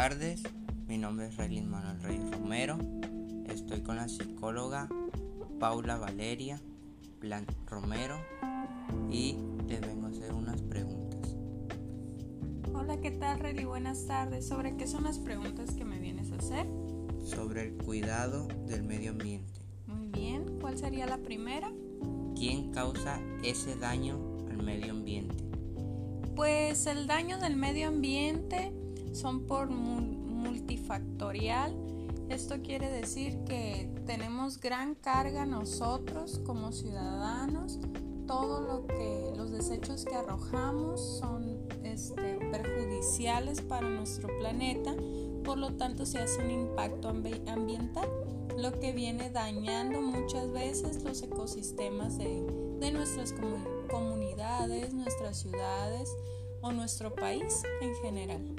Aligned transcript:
tardes, 0.00 0.42
mi 0.88 0.96
nombre 0.96 1.26
es 1.26 1.36
Raylin 1.36 1.68
Manuel 1.68 2.00
Reyes 2.00 2.30
Romero, 2.30 2.78
estoy 3.50 3.82
con 3.82 3.96
la 3.96 4.08
psicóloga 4.08 4.88
Paula 5.58 5.98
Valeria 5.98 6.58
Blanc 7.20 7.46
Romero 7.66 8.16
y 9.10 9.36
les 9.68 9.82
vengo 9.82 10.06
a 10.06 10.08
hacer 10.08 10.32
unas 10.32 10.62
preguntas. 10.62 11.36
Hola, 12.72 12.98
¿qué 13.02 13.10
tal 13.10 13.40
Rayli? 13.40 13.66
Buenas 13.66 14.06
tardes. 14.06 14.48
¿Sobre 14.48 14.74
qué 14.78 14.86
son 14.86 15.04
las 15.04 15.18
preguntas 15.18 15.72
que 15.72 15.84
me 15.84 15.98
vienes 15.98 16.32
a 16.32 16.36
hacer? 16.36 16.66
Sobre 17.22 17.64
el 17.64 17.74
cuidado 17.74 18.48
del 18.68 18.84
medio 18.84 19.10
ambiente. 19.10 19.60
Muy 19.86 20.08
bien, 20.08 20.60
¿cuál 20.62 20.78
sería 20.78 21.04
la 21.04 21.18
primera? 21.18 21.70
¿Quién 22.34 22.72
causa 22.72 23.20
ese 23.44 23.76
daño 23.76 24.16
al 24.50 24.62
medio 24.62 24.92
ambiente? 24.92 25.44
Pues 26.34 26.86
el 26.86 27.06
daño 27.06 27.36
del 27.38 27.56
medio 27.56 27.88
ambiente 27.88 28.79
son 29.12 29.46
por 29.46 29.70
multifactorial. 29.70 31.74
Esto 32.28 32.60
quiere 32.62 32.90
decir 32.90 33.38
que 33.44 33.88
tenemos 34.06 34.60
gran 34.60 34.94
carga 34.94 35.46
nosotros 35.46 36.40
como 36.44 36.70
ciudadanos. 36.72 37.80
Todo 38.26 38.60
lo 38.60 38.86
que 38.86 39.32
los 39.36 39.50
desechos 39.50 40.04
que 40.04 40.14
arrojamos 40.14 41.18
son 41.18 41.66
este, 41.82 42.38
perjudiciales 42.52 43.60
para 43.60 43.88
nuestro 43.88 44.28
planeta, 44.38 44.94
por 45.44 45.58
lo 45.58 45.74
tanto 45.74 46.06
se 46.06 46.20
hace 46.20 46.44
un 46.44 46.52
impacto 46.52 47.08
ambiental, 47.08 48.08
lo 48.56 48.78
que 48.78 48.92
viene 48.92 49.30
dañando 49.30 50.00
muchas 50.00 50.52
veces 50.52 51.02
los 51.02 51.22
ecosistemas 51.22 52.18
de, 52.18 52.46
de 52.78 52.92
nuestras 52.92 53.34
comunidades, 53.90 54.94
nuestras 54.94 55.38
ciudades 55.38 56.14
o 56.60 56.70
nuestro 56.70 57.12
país 57.14 57.62
en 57.80 57.94
general. 57.96 58.54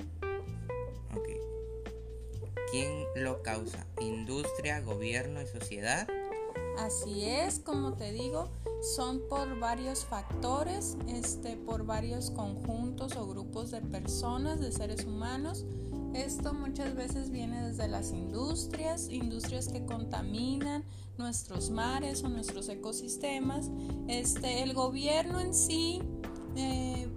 ¿Quién 2.72 3.04
lo 3.18 3.44
causa? 3.44 3.86
¿Industria, 4.00 4.80
gobierno 4.80 5.42
y 5.42 5.46
sociedad? 5.46 6.08
Así 6.78 7.26
es, 7.26 7.60
como 7.60 7.96
te 7.96 8.14
digo, 8.14 8.48
son 8.96 9.22
por 9.30 9.60
varios 9.60 10.06
factores, 10.06 10.96
este, 11.10 11.58
por 11.58 11.86
varios 11.86 12.32
conjuntos 12.32 13.18
o 13.18 13.28
grupos 13.28 13.72
de 13.72 13.82
personas, 13.82 14.62
de 14.62 14.72
seres 14.72 15.04
humanos. 15.04 15.66
Esto 16.14 16.54
muchas 16.54 16.96
veces 16.96 17.30
viene 17.30 17.62
desde 17.62 17.90
las 17.90 18.12
industrias, 18.12 19.10
industrias 19.10 19.68
que 19.68 19.86
contaminan 19.86 20.86
nuestros 21.18 21.72
mares 21.72 22.24
o 22.24 22.30
nuestros 22.30 22.70
ecosistemas. 22.70 23.70
Este, 24.08 24.64
el 24.64 24.74
gobierno 24.74 25.42
en 25.42 25.54
sí, 25.54 26.02
eh, 26.56 27.10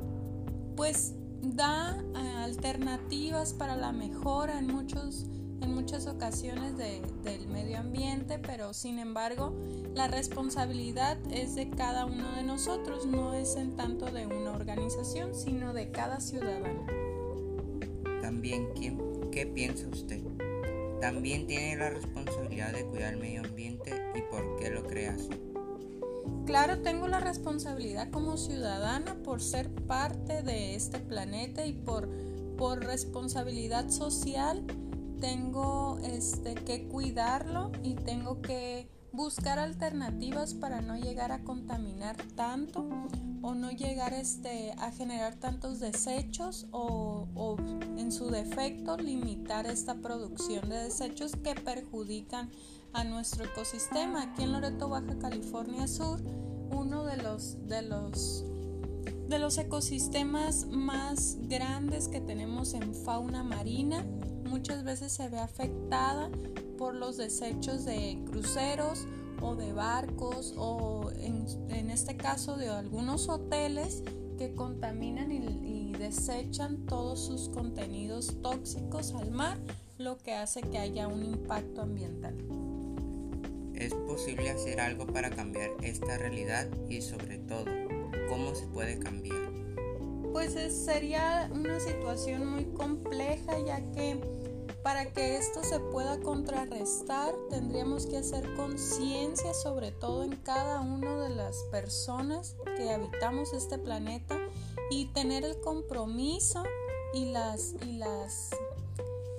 pues 0.75 1.15
da 1.43 1.97
eh, 2.17 2.19
alternativas 2.43 3.53
para 3.53 3.77
la 3.77 3.93
mejora 3.93 4.59
en 4.59 4.67
muchos 4.67 5.27
en 5.61 5.75
muchas 5.75 6.07
ocasiones 6.07 6.77
del 6.77 7.49
medio 7.49 7.79
ambiente, 7.79 8.39
pero 8.39 8.75
sin 8.75 8.99
embargo 8.99 9.55
la 9.95 10.09
responsabilidad 10.09 11.19
es 11.31 11.55
de 11.55 11.71
cada 11.71 12.07
uno 12.07 12.33
de 12.33 12.43
nosotros, 12.43 13.07
no 13.07 13.35
es 13.35 13.57
en 13.57 13.77
tanto 13.77 14.07
de 14.07 14.27
una 14.27 14.53
organización, 14.53 15.35
sino 15.35 15.73
de 15.73 15.91
cada 15.91 16.21
ciudadano. 16.21 16.87
También, 18.21 18.69
¿qué 19.31 19.47
piensa 19.47 19.87
usted? 19.89 20.23
También 21.01 21.47
tiene 21.47 21.77
la 21.77 21.91
responsabilidad 21.91 22.73
de 22.73 22.87
cuidar 22.87 23.13
el 23.13 23.21
medio 23.21 23.43
ambiente 23.43 23.93
y 24.15 24.23
por 24.23 24.57
qué 24.57 24.71
lo 24.71 24.85
cree 24.87 25.09
así. 25.09 25.29
Claro, 26.47 26.81
tengo 26.81 27.09
la 27.09 27.21
responsabilidad 27.21 28.11
como 28.11 28.37
ciudadana 28.37 29.15
por 29.23 29.43
ser 29.43 29.69
parte 29.71 30.43
de 30.43 30.75
este 30.75 30.99
planeta 30.99 31.67
y 31.67 31.73
por, 31.73 32.09
por 32.57 32.85
responsabilidad 32.85 33.91
social 33.91 34.63
tengo 35.21 35.99
este, 36.03 36.55
que 36.55 36.89
cuidarlo 36.89 37.73
y 37.83 37.95
tengo 37.95 38.41
que 38.43 38.89
buscar 39.13 39.59
alternativas 39.61 40.55
para 40.55 40.81
no 40.81 40.97
llegar 40.97 41.31
a 41.31 41.45
contaminar 41.45 42.17
tanto 42.35 42.85
o 43.43 43.55
no 43.55 43.71
llegar 43.71 44.13
este, 44.13 44.73
a 44.79 44.91
generar 44.91 45.37
tantos 45.37 45.79
desechos 45.79 46.67
o, 46.73 47.29
o, 47.35 47.57
en 47.97 48.11
su 48.11 48.31
defecto 48.31 48.97
limitar 48.97 49.67
esta 49.67 49.95
producción 49.95 50.69
de 50.69 50.79
desechos 50.79 51.37
que 51.37 51.55
perjudican 51.55 52.51
a 52.93 53.05
nuestro 53.05 53.45
ecosistema. 53.45 54.23
Aquí 54.23 54.43
en 54.43 54.53
Loreto, 54.53 54.89
Baja 54.89 55.19
California 55.19 55.87
Sur, 55.87 56.21
uno 56.71 57.05
de 57.05 57.19
los, 57.19 57.69
de 57.69 57.83
los, 57.83 58.45
de 59.29 59.39
los 59.39 59.59
ecosistemas 59.59 60.67
más 60.67 61.37
grandes 61.43 62.09
que 62.09 62.21
tenemos 62.21 62.75
en 62.75 62.95
fauna 62.95 63.45
marina 63.45 64.05
muchas 64.45 64.85
veces 64.85 65.13
se 65.13 65.29
ve 65.29 65.39
afectada 65.39 66.31
por 66.79 66.95
los 66.95 67.17
desechos 67.17 67.85
de 67.85 68.19
cruceros 68.31 69.07
o 69.41 69.57
de 69.57 69.73
barcos 69.73 70.55
o 70.57 71.11
en, 71.17 71.91
este 71.91 72.17
caso 72.17 72.57
de 72.57 72.69
algunos 72.69 73.29
hoteles 73.29 74.03
que 74.39 74.55
contaminan 74.55 75.31
y, 75.31 75.93
desechan 75.95 76.85
todos 76.85 77.25
sus 77.25 77.49
contenidos 77.49 78.37
tóxicos 78.43 79.15
al 79.15 79.31
mar, 79.31 79.57
lo 79.97 80.19
que 80.19 80.35
hace 80.35 80.61
que 80.61 80.77
haya 80.77 81.09
un 81.09 81.25
impacto 81.25 81.81
ambiental. 81.81 82.37
¿Es 83.75 83.95
posible 83.95 84.51
hacer 84.51 84.81
algo 84.81 85.07
para 85.07 85.31
cambiar 85.31 85.71
esta 85.83 86.19
realidad 86.19 86.69
y 86.91 87.01
sobre 87.01 87.39
todo, 87.39 87.65
cómo 88.29 88.55
se 88.55 88.67
puede 88.67 88.99
cambiar? 88.99 89.64
Pues 90.35 90.55
sería 90.85 91.49
una 91.55 91.79
situación 91.79 92.45
muy 92.45 92.65
compleja 92.65 93.57
ya 93.61 93.81
que 93.93 94.21
para 94.83 95.13
que 95.13 95.37
esto 95.37 95.63
se 95.63 95.79
pueda 95.79 96.19
contrarrestar, 96.19 97.33
tendríamos 97.51 98.07
que 98.07 98.17
hacer 98.17 98.53
conciencia 98.55 99.55
sobre 99.55 99.93
todo 99.93 100.25
en 100.25 100.35
cada 100.35 100.81
una 100.81 101.21
de 101.21 101.31
las 101.31 101.59
personas 101.71 102.57
que 102.77 102.91
habitamos 102.91 103.53
este 103.53 103.79
planeta 103.79 104.37
y 104.91 105.05
tener 105.13 105.45
el 105.45 105.61
compromiso 105.61 106.65
y 107.15 107.27
las, 107.27 107.77
y 107.87 107.93
las, 107.93 108.51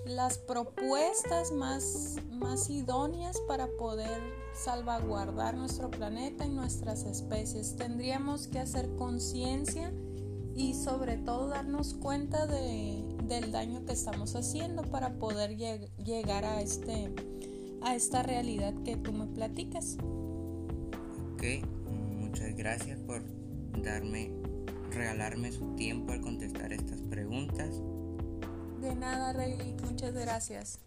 las 0.06 0.38
propuestas 0.38 1.52
más, 1.52 2.16
más 2.32 2.70
idóneas 2.70 3.38
para 3.50 3.68
poder 3.68 4.22
salvaguardar 4.54 5.56
nuestro 5.56 5.92
planeta 5.92 6.46
y 6.46 6.50
nuestras 6.52 7.04
especies. 7.04 7.76
Tendríamos 7.76 8.48
que 8.48 8.60
hacer 8.60 8.96
conciencia 8.96 9.92
y 10.56 10.74
sobre 10.74 11.18
todo 11.18 11.50
darnos 11.50 11.94
cuenta 11.94 12.48
de, 12.48 13.04
del 13.24 13.52
daño 13.52 13.86
que 13.86 13.92
estamos 13.92 14.36
haciendo 14.36 14.84
para 14.84 15.16
poder 15.16 15.58
llegar 15.58 16.46
a, 16.46 16.62
este, 16.62 17.14
a 17.82 17.96
esta 17.96 18.24
realidad 18.24 18.74
que 18.86 18.96
tú 18.96 19.12
me 19.12 19.28
platicas. 19.28 19.98
Ok, 21.34 21.44
muchas 21.92 22.56
gracias 22.56 23.00
por 23.02 23.22
darme, 23.84 24.32
regalarme 24.92 25.52
su 25.52 25.76
tiempo 25.76 26.14
al 26.14 26.22
contestar 26.22 26.72
estas 26.72 27.02
preguntas. 27.02 27.82
De 28.80 28.96
nada, 28.96 29.34
Rey, 29.34 29.76
muchas 29.84 30.14
gracias. 30.14 30.80